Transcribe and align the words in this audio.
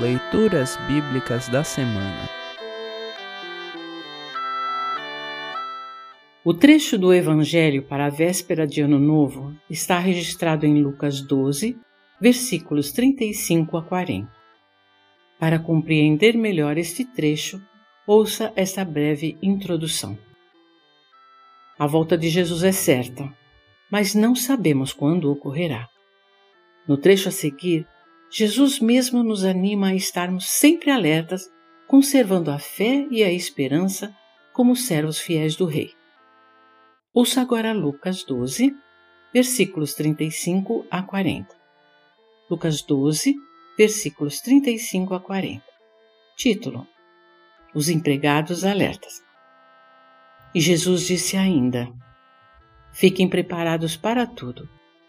Leituras 0.00 0.76
Bíblicas 0.86 1.48
da 1.48 1.64
Semana 1.64 2.28
O 6.44 6.54
trecho 6.54 6.96
do 6.96 7.12
Evangelho 7.12 7.82
para 7.82 8.06
a 8.06 8.08
véspera 8.08 8.64
de 8.64 8.80
Ano 8.80 9.00
Novo 9.00 9.56
está 9.68 9.98
registrado 9.98 10.64
em 10.64 10.80
Lucas 10.80 11.20
12, 11.20 11.76
versículos 12.20 12.92
35 12.92 13.76
a 13.76 13.82
40. 13.82 14.32
Para 15.36 15.58
compreender 15.58 16.36
melhor 16.36 16.78
este 16.78 17.04
trecho, 17.04 17.60
ouça 18.06 18.52
esta 18.54 18.84
breve 18.84 19.36
introdução. 19.42 20.16
A 21.76 21.88
volta 21.88 22.16
de 22.16 22.28
Jesus 22.28 22.62
é 22.62 22.70
certa, 22.70 23.28
mas 23.90 24.14
não 24.14 24.36
sabemos 24.36 24.92
quando 24.92 25.28
ocorrerá. 25.28 25.88
No 26.86 26.96
trecho 26.96 27.28
a 27.28 27.32
seguir, 27.32 27.84
Jesus 28.30 28.78
mesmo 28.78 29.22
nos 29.22 29.42
anima 29.42 29.88
a 29.88 29.94
estarmos 29.94 30.46
sempre 30.46 30.90
alertas, 30.90 31.50
conservando 31.86 32.50
a 32.50 32.58
fé 32.58 33.06
e 33.10 33.24
a 33.24 33.32
esperança 33.32 34.14
como 34.52 34.76
servos 34.76 35.18
fiéis 35.18 35.56
do 35.56 35.64
Rei. 35.64 35.94
Ouça 37.14 37.40
agora 37.40 37.72
Lucas 37.72 38.22
12, 38.24 38.76
versículos 39.32 39.94
35 39.94 40.86
a 40.90 41.02
40. 41.02 41.56
Lucas 42.50 42.82
12, 42.82 43.34
versículos 43.78 44.40
35 44.40 45.14
a 45.14 45.20
40. 45.20 45.64
Título: 46.36 46.86
Os 47.74 47.88
empregados 47.88 48.62
alertas. 48.62 49.22
E 50.54 50.60
Jesus 50.60 51.06
disse 51.06 51.36
ainda: 51.36 51.90
Fiquem 52.92 53.26
preparados 53.26 53.96
para 53.96 54.26
tudo 54.26 54.68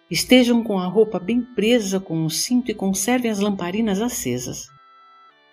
Estejam 0.09 0.63
com 0.63 0.79
a 0.79 0.87
roupa 0.87 1.19
bem 1.19 1.39
presa 1.39 1.99
com 1.99 2.25
o 2.25 2.29
cinto 2.31 2.71
e 2.71 2.73
conservem 2.73 3.29
as 3.29 3.39
lamparinas 3.39 4.01
acesas. 4.01 4.67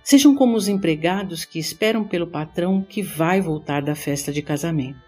Sejam 0.02 0.34
como 0.34 0.56
os 0.56 0.66
empregados 0.66 1.44
que 1.44 1.58
esperam 1.58 2.04
pelo 2.04 2.26
patrão 2.26 2.82
que 2.82 3.02
vai 3.02 3.38
voltar 3.38 3.82
da 3.82 3.94
festa 3.94 4.32
de 4.32 4.40
casamento. 4.40 4.98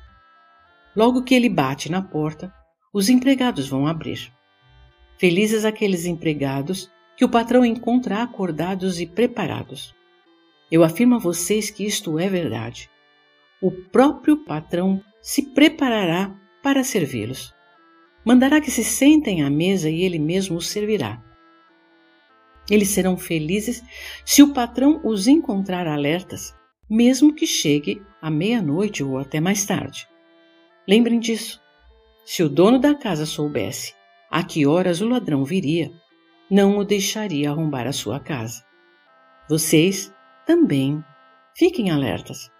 Logo 0.94 1.22
que 1.22 1.34
ele 1.34 1.48
bate 1.48 1.90
na 1.90 2.02
porta, 2.02 2.52
os 2.92 3.08
empregados 3.08 3.66
vão 3.68 3.86
abrir. 3.86 4.30
Felizes 5.16 5.64
aqueles 5.64 6.04
empregados 6.04 6.90
que 7.16 7.24
o 7.24 7.28
patrão 7.28 7.64
encontra 7.64 8.22
acordados 8.22 9.00
e 9.00 9.06
preparados. 9.06 9.94
Eu 10.70 10.84
afirmo 10.84 11.14
a 11.14 11.18
vocês 11.18 11.70
que 11.70 11.86
isto 11.86 12.18
é 12.18 12.28
verdade. 12.28 12.90
O 13.62 13.70
próprio 13.70 14.44
patrão 14.44 15.02
se 15.22 15.42
preparará 15.54 16.36
para 16.62 16.84
servi-los. 16.84 17.56
Mandará 18.28 18.60
que 18.60 18.70
se 18.70 18.84
sentem 18.84 19.42
à 19.42 19.48
mesa 19.48 19.88
e 19.88 20.02
ele 20.02 20.18
mesmo 20.18 20.58
os 20.58 20.68
servirá. 20.68 21.18
Eles 22.70 22.88
serão 22.90 23.16
felizes 23.16 23.82
se 24.22 24.42
o 24.42 24.52
patrão 24.52 25.00
os 25.02 25.26
encontrar 25.26 25.86
alertas, 25.86 26.54
mesmo 26.90 27.34
que 27.34 27.46
chegue 27.46 28.02
à 28.20 28.30
meia-noite 28.30 29.02
ou 29.02 29.16
até 29.16 29.40
mais 29.40 29.64
tarde. 29.64 30.06
Lembrem 30.86 31.18
disso. 31.18 31.58
Se 32.22 32.42
o 32.42 32.50
dono 32.50 32.78
da 32.78 32.94
casa 32.94 33.24
soubesse 33.24 33.94
a 34.30 34.42
que 34.42 34.66
horas 34.66 35.00
o 35.00 35.08
ladrão 35.08 35.42
viria, 35.42 35.90
não 36.50 36.76
o 36.76 36.84
deixaria 36.84 37.48
arrombar 37.48 37.86
a 37.86 37.94
sua 37.94 38.20
casa. 38.20 38.62
Vocês 39.48 40.12
também 40.46 41.02
fiquem 41.56 41.90
alertas, 41.90 42.50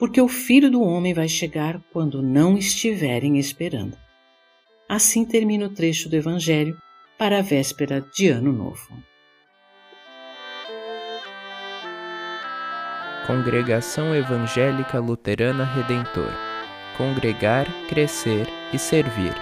porque 0.00 0.20
o 0.20 0.26
filho 0.26 0.68
do 0.68 0.82
homem 0.82 1.14
vai 1.14 1.28
chegar 1.28 1.80
quando 1.92 2.20
não 2.20 2.58
estiverem 2.58 3.38
esperando. 3.38 4.01
Assim 4.92 5.24
termina 5.24 5.64
o 5.64 5.70
trecho 5.70 6.06
do 6.10 6.16
Evangelho 6.16 6.76
para 7.16 7.38
a 7.38 7.40
véspera 7.40 8.04
de 8.14 8.28
Ano 8.28 8.52
Novo. 8.52 9.02
Congregação 13.26 14.14
Evangélica 14.14 14.98
Luterana 14.98 15.64
Redentor 15.64 16.30
Congregar, 16.98 17.66
Crescer 17.88 18.46
e 18.70 18.78
Servir. 18.78 19.32